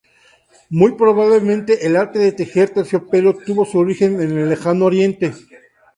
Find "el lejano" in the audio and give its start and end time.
4.35-4.85